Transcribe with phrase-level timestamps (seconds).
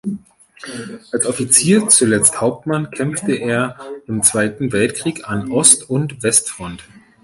[1.11, 3.77] Als Offizier, zuletzt Hauptmann, kämpfte er
[4.07, 6.83] im Zweiten Weltkrieg an Ost- und Westfront.